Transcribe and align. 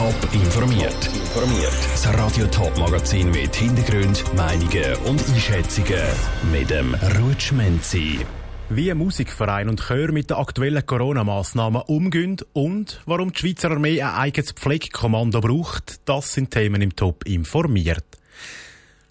Top 0.00 0.32
informiert. 0.32 1.10
Informiert. 1.14 1.74
Das 1.92 2.08
Radio 2.14 2.46
Top 2.46 2.74
Magazin 2.78 3.30
mit 3.32 3.54
Hintergrund, 3.54 4.24
Meinungen 4.34 4.94
und 5.04 5.22
Einschätzungen 5.28 6.00
mit 6.50 6.70
dem 6.70 6.94
Rutschmenzi. 6.94 8.20
Wie 8.70 8.94
Musikverein 8.94 9.68
und 9.68 9.78
Chör 9.86 10.10
mit 10.10 10.30
den 10.30 10.38
aktuellen 10.38 10.86
Corona-Massnahmen 10.86 11.82
umgehen 11.82 12.38
und 12.54 13.02
warum 13.04 13.34
die 13.34 13.40
Schweizer 13.40 13.72
Armee 13.72 14.00
ein 14.00 14.14
eigenes 14.14 14.52
Pflegekommando 14.52 15.42
braucht, 15.42 16.00
das 16.08 16.32
sind 16.32 16.50
Themen 16.50 16.80
im 16.80 16.96
Top 16.96 17.26
informiert. 17.26 18.09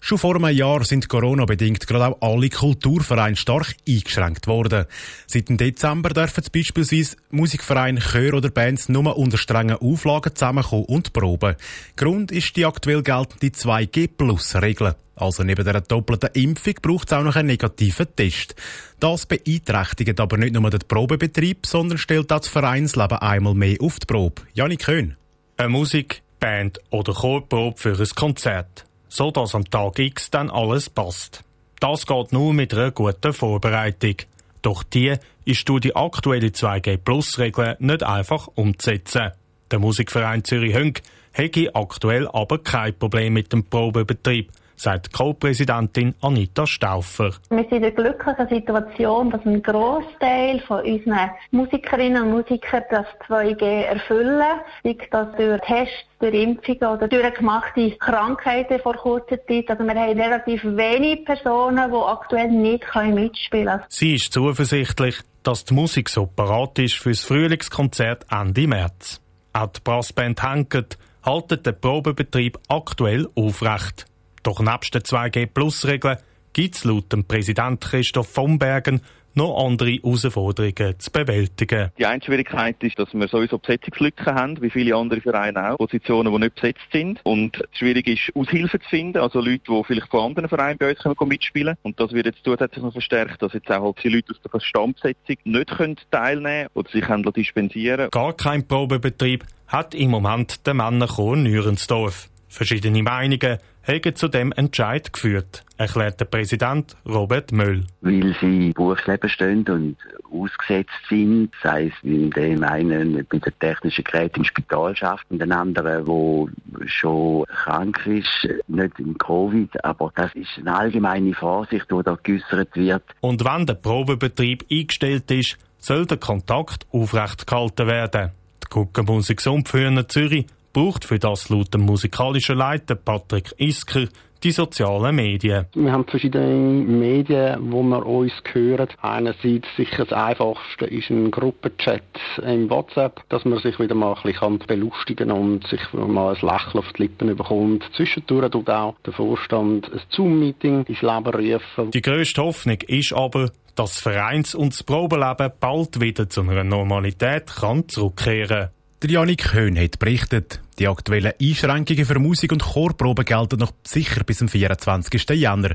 Schon 0.02 0.16
vor 0.16 0.34
einem 0.34 0.56
Jahr 0.56 0.82
sind 0.82 1.10
Corona-bedingt 1.10 1.86
gerade 1.86 2.06
auch 2.06 2.34
alle 2.34 2.48
Kulturvereine 2.48 3.36
stark 3.36 3.76
eingeschränkt 3.86 4.46
worden. 4.46 4.86
Seit 5.26 5.50
dem 5.50 5.58
Dezember 5.58 6.08
dürfen 6.08 6.42
beispielsweise 6.52 7.16
Musikvereine, 7.30 8.00
Chör 8.00 8.32
oder 8.32 8.48
Bands 8.48 8.88
nur 8.88 9.16
unter 9.16 9.36
strengen 9.36 9.76
Auflagen 9.76 10.34
zusammenkommen 10.34 10.86
und 10.86 11.12
proben. 11.12 11.54
Grund 11.96 12.32
ist 12.32 12.56
die 12.56 12.64
aktuell 12.64 13.02
geltende 13.02 13.48
2G-Plus-Regel. 13.48 14.94
Also 15.16 15.42
neben 15.44 15.66
der 15.66 15.82
doppelten 15.82 16.30
Impfung 16.32 16.74
braucht 16.80 17.08
es 17.08 17.12
auch 17.12 17.22
noch 17.22 17.36
einen 17.36 17.48
negativen 17.48 18.06
Test. 18.16 18.54
Das 19.00 19.26
beeinträchtigt 19.26 20.18
aber 20.18 20.38
nicht 20.38 20.54
nur 20.54 20.70
den 20.70 20.80
Probebetrieb, 20.88 21.66
sondern 21.66 21.98
stellt 21.98 22.32
auch 22.32 22.40
das 22.40 22.48
Vereinsleben 22.48 23.18
einmal 23.18 23.54
mehr 23.54 23.76
auf 23.80 23.98
die 24.00 24.06
Probe. 24.06 24.42
Janik 24.54 24.84
Köhn. 24.86 25.16
Eine 25.58 25.68
Musik, 25.68 26.22
Band 26.40 26.80
oder 26.88 27.12
Chorprobe 27.12 27.76
für 27.76 27.98
ein 27.98 28.08
Konzert 28.14 28.86
so 29.10 29.30
dass 29.30 29.54
am 29.54 29.68
Tag 29.68 29.98
X 29.98 30.30
dann 30.30 30.48
alles 30.48 30.88
passt. 30.88 31.44
Das 31.80 32.06
geht 32.06 32.32
nur 32.32 32.54
mit 32.54 32.72
einer 32.72 32.92
guten 32.92 33.32
Vorbereitung. 33.32 34.14
Doch 34.62 34.82
die 34.82 35.14
ist 35.44 35.68
durch 35.68 35.80
die 35.80 35.96
aktuelle 35.96 36.48
2G-Plus-Regel 36.48 37.76
nicht 37.80 38.02
einfach 38.02 38.48
umzusetzen. 38.54 39.32
Der 39.70 39.78
Musikverein 39.78 40.44
Zürich 40.44 40.74
Hönk 40.74 41.02
hätte 41.32 41.74
aktuell 41.74 42.28
aber 42.28 42.58
kein 42.58 42.98
Problem 42.98 43.34
mit 43.34 43.52
dem 43.52 43.64
Probebetrieb 43.64 44.50
sagt 44.80 45.12
Co-Präsidentin 45.12 46.14
Anita 46.22 46.66
Stauffer. 46.66 47.34
Wir 47.50 47.58
sind 47.58 47.72
in 47.72 47.82
der 47.82 47.90
glücklichen 47.90 48.48
Situation, 48.48 49.30
dass 49.30 49.44
ein 49.44 49.62
Großteil 49.62 50.60
von 50.60 50.80
unseren 50.82 51.30
Musikerinnen 51.50 52.22
und 52.22 52.30
Musikern 52.30 52.84
das 52.90 53.04
2G 53.28 53.62
erfüllen, 53.62 54.42
sei 54.82 54.96
das 55.10 55.28
durch 55.36 55.60
Tests, 55.60 55.94
durch 56.18 56.34
Impfungen 56.34 56.96
oder 56.96 57.08
durch 57.08 57.34
gemachte 57.34 57.90
Krankheiten 57.98 58.80
vor 58.80 58.94
kurzer 58.94 59.44
Zeit. 59.46 59.68
Also 59.68 59.84
wir 59.84 59.94
haben 59.94 60.18
relativ 60.18 60.64
wenige 60.64 61.24
Personen, 61.24 61.90
die 61.90 61.96
aktuell 61.96 62.48
nicht 62.48 62.84
mitspielen 62.94 63.66
können. 63.66 63.82
Sie 63.88 64.14
ist 64.14 64.32
zuversichtlich, 64.32 65.16
dass 65.42 65.66
die 65.66 65.74
Musik 65.74 66.08
so 66.08 66.24
parat 66.24 66.78
ist 66.78 66.94
für 66.94 67.10
das 67.10 67.24
Frühlingskonzert 67.24 68.26
Ende 68.30 68.66
März. 68.66 69.20
Auch 69.52 69.66
die 69.66 69.80
Brassband 69.84 70.42
Henket 70.42 70.96
haltet 71.22 71.66
den 71.66 71.78
Probebetrieb 71.78 72.58
aktuell 72.68 73.28
aufrecht. 73.34 74.09
Doch 74.42 74.60
nebst 74.60 74.94
den 74.94 75.02
2G-Plus-Regeln 75.02 76.18
gibt 76.52 76.74
es 76.74 76.84
laut 76.84 77.12
dem 77.12 77.24
Präsident 77.24 77.80
Christoph 77.80 78.28
von 78.28 78.58
Bergen 78.58 79.02
noch 79.34 79.64
andere 79.64 79.92
Herausforderungen 79.92 80.98
zu 80.98 81.10
bewältigen. 81.10 81.90
Die 81.98 82.06
eine 82.06 82.22
Schwierigkeit 82.22 82.82
ist, 82.82 82.98
dass 82.98 83.12
wir 83.14 83.28
sowieso 83.28 83.58
Besetzungslücken 83.58 84.26
haben, 84.26 84.60
wie 84.60 84.70
viele 84.70 84.96
andere 84.96 85.20
Vereine 85.20 85.72
auch, 85.72 85.78
Positionen, 85.78 86.32
die 86.32 86.38
nicht 86.40 86.54
besetzt 86.56 86.86
sind. 86.92 87.20
Und 87.22 87.62
schwierig 87.72 88.08
ist, 88.08 88.34
Aushilfen 88.34 88.80
zu 88.80 88.88
finden, 88.88 89.18
also 89.18 89.40
Leute, 89.40 89.62
die 89.68 89.84
vielleicht 89.86 90.08
von 90.08 90.26
anderen 90.26 90.48
Vereinen 90.48 90.78
bei 90.78 90.90
uns 90.90 90.98
können 90.98 91.28
mitspielen 91.28 91.76
Und 91.82 92.00
das 92.00 92.12
wird 92.12 92.26
jetzt 92.26 92.40
zusätzlich 92.44 92.82
noch 92.82 92.92
verstärkt, 92.92 93.40
dass 93.40 93.52
jetzt 93.52 93.70
auch 93.70 93.84
halt 93.84 94.02
die 94.02 94.08
Leute 94.08 94.32
aus 94.32 94.40
der 94.52 94.60
Stammbesetzung 94.60 95.36
nicht 95.44 95.70
können 95.70 95.96
teilnehmen 96.10 96.68
oder 96.74 96.90
sich 96.90 97.04
können 97.04 97.22
dispensieren 97.22 98.10
Gar 98.10 98.32
kein 98.32 98.66
Probebetrieb 98.66 99.44
hat 99.68 99.94
im 99.94 100.10
Moment 100.10 100.66
der 100.66 100.74
Männerchor 100.74 101.36
Nürensdorf. 101.36 102.28
Verschiedene 102.48 103.02
Meinungen 103.04 103.58
haben 103.90 104.16
zu 104.16 104.28
dem 104.28 104.52
Entscheid 104.52 105.12
geführt, 105.12 105.64
erklärt 105.76 106.20
der 106.20 106.26
Präsident 106.26 106.96
Robert 107.06 107.52
Möll. 107.52 107.84
Weil 108.00 108.36
sie 108.40 108.72
Berufsleben 108.72 109.28
stehen 109.28 109.64
und 109.68 109.96
ausgesetzt 110.32 110.90
sind, 111.08 111.50
sei 111.62 111.86
es 111.86 111.92
wie 112.02 112.30
dem 112.30 112.62
einen 112.62 113.26
bei 113.28 113.38
der 113.38 113.58
technischen 113.58 114.04
Geräten 114.04 114.40
im 114.40 114.44
Spital 114.44 114.94
schafft 114.96 115.26
und 115.30 115.40
den 115.40 115.52
anderen, 115.52 116.04
der 116.04 116.86
schon 116.88 117.44
krank 117.46 118.06
ist, 118.06 118.48
nicht 118.68 118.98
im 118.98 119.18
Covid, 119.18 119.84
aber 119.84 120.12
das 120.14 120.32
ist 120.34 120.58
eine 120.58 120.76
allgemeine 120.76 121.34
Vorsicht, 121.34 121.86
die 121.90 122.02
da 122.04 122.16
geäussert 122.22 122.74
wird. 122.76 123.02
Und 123.20 123.44
wenn 123.44 123.66
der 123.66 123.74
Probebetrieb 123.74 124.64
eingestellt 124.70 125.30
ist, 125.30 125.58
soll 125.78 126.06
der 126.06 126.18
Kontakt 126.18 126.86
aufrecht 126.92 127.46
gehalten 127.46 127.86
werden. 127.86 128.30
Die 128.62 128.68
Guckenmusik 128.68 129.40
für 129.40 130.08
Zürich 130.08 130.46
braucht 130.72 131.04
für 131.04 131.18
das 131.18 131.48
laut 131.48 131.74
dem 131.74 131.82
musikalischen 131.82 132.56
Leiter 132.56 132.94
Patrick 132.94 133.54
Isker 133.58 134.06
die 134.42 134.52
sozialen 134.52 135.16
Medien. 135.16 135.66
Wir 135.74 135.92
haben 135.92 136.06
verschiedene 136.06 136.54
Medien, 136.54 137.70
wo 137.70 137.82
wir 137.82 138.04
uns 138.06 138.32
hören. 138.52 138.88
Einerseits 139.02 139.68
sicher 139.76 140.06
das 140.06 140.12
Einfachste 140.12 140.86
ist 140.86 141.10
ein 141.10 141.30
Gruppenchat 141.30 142.02
im 142.42 142.70
WhatsApp, 142.70 143.22
dass 143.28 143.44
man 143.44 143.58
sich 143.58 143.78
wieder 143.78 143.94
mal 143.94 144.14
ein 144.14 144.22
bisschen 144.22 144.58
belustigen 144.60 145.30
und 145.30 145.66
sich 145.66 145.80
mal 145.92 146.34
ein 146.34 146.40
Lächeln 146.40 146.78
auf 146.78 146.92
die 146.94 147.02
Lippen 147.02 147.36
bekommt. 147.36 147.84
Zwischendurch 147.96 148.50
tut 148.50 148.70
auch 148.70 148.94
der 149.04 149.12
Vorstand 149.12 149.92
ein 149.92 150.00
Zoom-Meeting 150.10 150.84
ins 150.84 151.02
Leben 151.02 151.26
rufen. 151.26 151.90
Die 151.90 152.02
grösste 152.02 152.42
Hoffnung 152.42 152.78
ist 152.86 153.12
aber, 153.12 153.50
dass 153.74 153.94
das 153.94 153.98
Vereins- 154.00 154.54
und 154.54 154.72
das 154.72 154.82
Probeleben 154.82 155.52
bald 155.60 156.00
wieder 156.00 156.28
zu 156.28 156.42
einer 156.42 156.64
Normalität 156.64 157.46
kann 157.46 157.88
zurückkehren 157.88 158.48
kann. 158.48 158.79
Der 159.02 159.08
Janik 159.08 159.54
Höhn 159.54 159.78
hat 159.78 159.98
berichtet, 159.98 160.60
die 160.78 160.86
aktuellen 160.86 161.32
Einschränkungen 161.40 162.04
für 162.04 162.18
Musik- 162.18 162.52
und 162.52 162.62
Chorproben 162.62 163.24
gelten 163.24 163.58
noch 163.58 163.72
sicher 163.82 164.24
bis 164.24 164.36
zum 164.38 164.48
24. 164.48 165.30
Januar. 165.30 165.74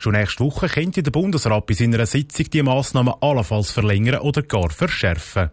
Schon 0.00 0.14
nächste 0.14 0.42
Woche 0.42 0.66
könnte 0.66 1.04
der 1.04 1.12
Bundesrat 1.12 1.66
bei 1.66 1.74
seiner 1.74 2.04
Sitzung 2.04 2.50
die 2.50 2.64
Massnahmen 2.64 3.14
allenfalls 3.20 3.70
verlängern 3.70 4.22
oder 4.22 4.42
gar 4.42 4.70
verschärfen. 4.70 5.50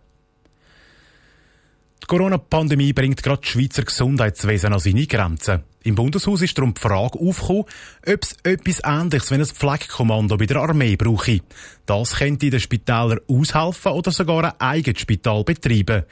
Die 2.01 2.07
Corona-Pandemie 2.07 2.91
bringt 2.93 3.21
gerade 3.21 3.41
das 3.41 3.51
Schweizer 3.51 3.83
Gesundheitswesen 3.83 4.73
an 4.73 4.79
seine 4.79 5.05
Grenzen. 5.05 5.63
Im 5.83 5.95
Bundeshaus 5.95 6.43
ist 6.43 6.55
darum 6.57 6.75
die 6.75 6.81
Frage 6.81 7.19
aufgekommen, 7.19 7.63
ob 8.05 8.23
es 8.23 8.35
etwas 8.43 8.81
Ähnliches 8.83 9.31
wie 9.31 9.35
ein 9.35 9.45
Pflegekommando 9.45 10.37
bei 10.37 10.45
der 10.45 10.57
Armee 10.57 10.95
brauche. 10.95 11.39
Das 11.87 12.17
könnte 12.17 12.51
den 12.51 12.59
Spitälern 12.59 13.19
aushelfen 13.27 13.91
oder 13.93 14.11
sogar 14.11 14.43
ein 14.43 14.59
eigenes 14.59 15.01
Spital 15.01 15.43
betreiben. 15.43 16.03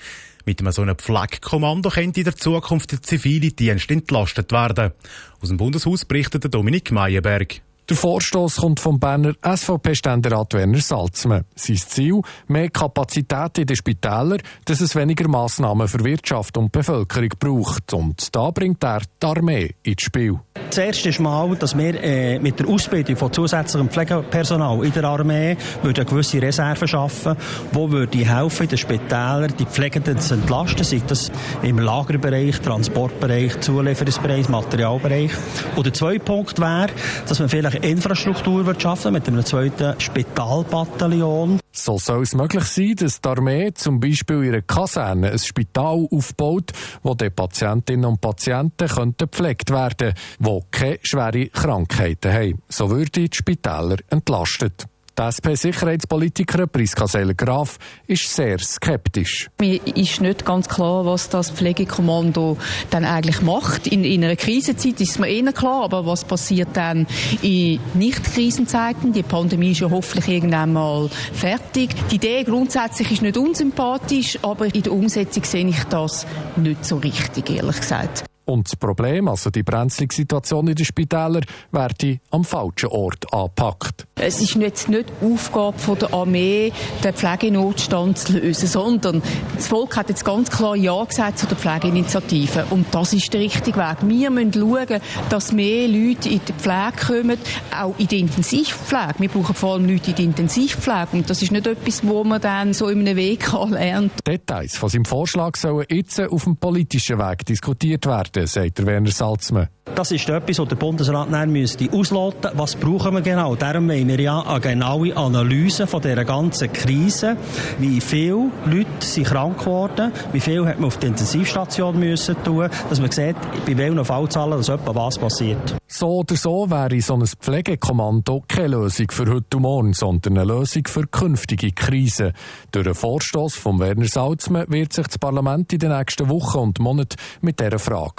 Mit 0.46 0.60
einem 0.60 0.72
so 0.72 0.82
einem 0.82 0.98
Pflegekommando 0.98 1.90
könnte 1.90 2.22
in 2.22 2.24
der 2.24 2.36
Zukunft 2.36 2.92
der 2.92 3.04
zivile 3.04 3.52
Dienst 3.52 3.92
entlastet 3.92 4.52
werden. 4.52 4.94
Aus 5.40 5.50
dem 5.50 5.58
Bundeshaus 5.58 6.04
berichtet 6.04 6.52
Dominik 6.52 6.92
Meyerberg. 6.92 7.62
Der 7.90 7.98
Vorstoß 7.98 8.58
kommt 8.58 8.80
vom 8.80 9.00
Berner 9.00 9.34
SVP-Ständerat 9.42 10.54
Werner 10.54 10.80
Salzmann. 10.80 11.46
Sein 11.56 11.78
Ziel, 11.78 12.22
mehr 12.48 12.70
Kapazität 12.70 13.58
in 13.58 13.66
den 13.66 13.76
Spitälern, 13.76 14.38
dass 14.66 14.80
es 14.80 14.96
weniger 14.96 15.28
Massnahmen 15.28 15.88
für 15.88 16.04
Wirtschaft 16.04 16.56
und 16.60 16.72
Bevölkerung 16.72 17.30
braucht. 17.40 17.92
Und 17.94 18.36
da 18.36 18.52
bringt 18.52 18.84
er 18.84 19.02
die 19.20 19.26
Armee 19.26 19.74
ins 19.82 20.04
Spiel. 20.04 20.40
Das 20.70 20.78
erste 20.78 21.20
mal, 21.24 21.56
dass 21.56 21.76
wir 21.76 22.04
äh, 22.04 22.38
mit 22.38 22.60
der 22.60 22.68
Ausbildung 22.68 23.16
von 23.16 23.34
zusätzlichem 23.34 23.90
Pflegepersonal 23.90 24.86
in 24.86 24.94
der 24.94 25.04
Armee 25.06 25.58
eine 25.82 25.94
gewisse 25.94 26.40
Reserve 26.40 26.88
schaffen, 26.88 27.36
wo 27.72 27.90
würde 27.90 28.20
helfen, 28.20 28.68
den 28.68 28.78
Spitälern 28.78 29.52
die 29.58 29.66
Pflegenden 29.66 30.20
zu 30.20 30.36
entlasten, 30.36 30.84
sei 30.84 31.02
das 31.08 31.32
im 31.64 31.80
Lagerbereich, 31.80 32.62
Transportbereich, 32.62 33.60
Zulieferungsbereich, 33.62 34.48
Materialbereich. 34.48 35.32
Und 35.76 35.88
der 35.88 35.94
zweite 35.94 36.20
Punkt 36.20 36.60
wäre, 36.60 36.90
dass 37.28 37.40
man 37.40 37.50
vielleicht 37.50 37.79
Infrastruktur 37.82 38.66
wird 38.66 38.82
schaffen 38.82 39.14
mit 39.14 39.28
einem 39.28 39.46
zweiten 39.46 40.00
Spitalbataillon. 40.00 41.60
So 41.72 41.98
soll 41.98 42.24
es 42.24 42.36
möglich 42.36 42.66
sein, 42.66 42.96
dass 42.96 43.22
die 43.22 43.30
Armee 43.30 43.72
zum 43.74 44.00
Beispiel 44.00 44.44
ihre 44.44 44.62
Kaserne 44.62 45.32
ein 45.32 45.40
Spital 45.40 46.08
aufbaut, 46.12 46.72
wo 47.04 47.16
die 47.16 47.30
Patientinnen 47.30 48.06
und 48.06 48.22
Patienten 48.22 48.88
könnten 48.88 49.30
gepflegt 49.30 49.70
werden, 49.70 50.14
die 50.40 50.60
keine 50.72 51.00
schwere 51.02 51.48
Krankheiten 51.48 52.34
haben. 52.34 52.62
So 52.70 52.90
würden 52.90 53.12
die 53.16 53.30
Spitäler 53.32 53.98
entlastet. 54.10 54.88
Die 55.20 55.26
SP-Sicherheitspolitikerin 55.26 56.70
Priska 56.70 57.06
Seller-Graf 57.06 57.78
ist 58.08 58.34
sehr 58.34 58.58
skeptisch. 58.60 59.50
Mir 59.60 59.86
ist 59.86 60.22
nicht 60.22 60.46
ganz 60.46 60.70
klar, 60.70 61.06
was 61.06 61.28
das 61.28 61.52
Pflegekommando 61.52 62.56
dann 62.90 63.04
eigentlich 63.04 63.42
macht. 63.42 63.88
In, 63.88 64.06
in 64.06 64.24
einer 64.24 64.38
Krisenzeit 64.38 65.02
ist 65.02 65.20
mir 65.20 65.28
eh 65.28 65.44
klar, 65.52 65.84
aber 65.84 66.06
was 66.06 66.24
passiert 66.24 66.70
dann 66.72 67.06
in 67.42 67.82
Nicht-Krisenzeiten? 67.96 69.12
Die 69.12 69.24
Pandemie 69.24 69.72
ist 69.72 69.82
ja 69.82 69.90
hoffentlich 69.90 70.30
irgendwann 70.30 70.72
mal 70.72 71.10
fertig. 71.34 71.90
Die 72.10 72.16
Idee 72.16 72.46
grundsätzlich 72.46 73.12
ist 73.12 73.22
nicht 73.22 73.36
unsympathisch, 73.36 74.40
aber 74.42 74.74
in 74.74 74.84
der 74.84 74.94
Umsetzung 74.94 75.44
sehe 75.44 75.68
ich 75.68 75.84
das 75.90 76.26
nicht 76.56 76.86
so 76.86 76.96
richtig, 76.96 77.50
ehrlich 77.50 77.82
gesagt. 77.82 78.29
Und 78.50 78.66
das 78.68 78.76
Problem, 78.76 79.28
also 79.28 79.52
die 79.52 79.62
brenzlige 79.62 80.16
Situation 80.16 80.68
in 80.68 80.74
den 80.74 80.84
Spitälern, 80.84 81.46
werde 81.72 82.20
am 82.32 82.44
falschen 82.44 82.90
Ort 82.90 83.32
angepackt. 83.32 84.08
Es 84.16 84.42
ist 84.42 84.56
jetzt 84.56 84.90
nicht 84.90 85.06
Aufgabe 85.22 85.78
der 86.02 86.12
Armee, 86.12 86.74
den 87.04 87.14
Pflegenotstand 87.14 88.18
zu 88.18 88.40
lösen, 88.40 88.68
sondern 88.68 89.22
das 89.56 89.68
Volk 89.68 89.96
hat 89.96 90.10
jetzt 90.10 90.26
ganz 90.26 90.50
klar 90.50 90.76
Ja 90.76 91.04
gesagt 91.04 91.38
zu 91.38 91.46
der 91.46 91.58
Pflegeinitiative. 91.58 92.66
Und 92.72 92.88
das 92.90 93.14
ist 93.14 93.32
der 93.32 93.42
richtige 93.42 93.78
Weg. 93.78 93.98
Wir 94.02 94.32
müssen 94.32 94.54
schauen, 94.54 95.00
dass 95.30 95.52
mehr 95.52 95.88
Leute 95.88 96.30
in 96.30 96.42
die 96.44 96.54
Pflege 96.54 97.06
kommen, 97.06 97.38
auch 97.80 97.94
in 98.00 98.08
die 98.08 98.20
Intensivpflege. 98.20 99.14
Wir 99.20 99.30
brauchen 99.30 99.54
vor 99.54 99.74
allem 99.74 99.88
Leute 99.88 100.10
in 100.10 100.16
die 100.16 100.24
Intensivpflege. 100.24 101.10
Und 101.12 101.30
das 101.30 101.44
ist 101.44 101.52
nicht 101.52 101.68
etwas, 101.68 102.04
wo 102.04 102.24
man 102.24 102.42
dann 102.42 102.74
so 102.74 102.88
in 102.88 103.02
einem 103.02 103.16
Weg 103.16 103.46
lernt. 103.70 104.12
Details 104.26 104.76
von 104.76 104.90
seinem 104.90 105.06
Vorschlag 105.06 105.56
sollen 105.56 105.86
jetzt 105.92 106.20
auf 106.20 106.46
dem 106.46 106.58
politischen 106.58 107.20
Weg 107.20 107.46
diskutiert 107.46 108.08
werden, 108.08 108.39
sagt 108.48 108.86
Werner 108.86 109.12
Salzmann. 109.12 109.70
Das 109.96 110.12
ist 110.12 110.30
etwas, 110.30 110.60
was 110.60 110.68
der 110.68 110.76
Bundesrat 110.76 111.28
dann 111.32 111.52
müsste 111.52 111.90
ausloten 111.92 112.52
Was 112.54 112.76
brauchen 112.76 113.16
wir 113.16 113.22
genau? 113.22 113.56
Darum 113.56 113.90
wollen 113.90 114.08
wir 114.08 114.20
ja 114.20 114.42
eine 114.42 114.60
genaue 114.62 115.16
Analyse 115.18 115.88
von 115.88 116.02
dieser 116.02 116.24
ganzen 116.24 116.72
Krise. 116.72 117.36
Wie 117.80 118.00
viele 118.00 118.52
Leute 118.66 118.88
sind 119.00 119.28
krank 119.28 119.60
geworden? 119.60 120.14
Wie 120.32 120.40
viel 120.40 120.66
hat 120.66 120.80
man 120.80 120.88
auf 120.88 120.98
die 120.98 121.08
Intensivstation 121.08 122.00
müssen 122.00 122.42
tun? 122.44 122.70
Dass 122.90 123.02
man 123.02 123.12
sieht, 123.12 123.36
bei 123.66 123.78
welchen 123.78 124.06
Fallzahlen 124.06 124.58
dass 124.58 124.70
etwa 124.70 124.96
was 124.96 125.18
passiert. 125.18 125.76
So 125.88 126.20
oder 126.20 126.36
so 126.36 126.70
wäre 126.70 127.02
so 127.02 127.16
ein 127.16 127.26
Pflegekommando 127.26 128.44
keine 128.48 128.70
Lösung 128.70 129.08
für 129.12 129.26
heute 129.30 129.58
und 129.58 129.64
morgen, 129.64 129.94
sondern 129.94 130.38
eine 130.38 130.54
Lösung 130.54 130.84
für 130.88 131.08
künftige 131.08 131.72
Krisen. 131.72 132.34
Durch 132.72 132.86
einen 132.86 132.96
Vorstoß 132.96 133.56
von 133.56 133.80
Werner 133.80 134.06
Salzmann 134.08 134.70
wird 134.70 134.94
sich 134.94 135.08
das 135.08 135.18
Parlament 135.18 135.74
in 135.74 135.80
den 135.80 135.92
nächsten 135.92 136.30
Wochen 136.30 136.60
und 136.60 136.80
Monaten 136.80 137.18
mit 137.42 137.60
dieser 137.60 137.80
Frage 137.80 138.19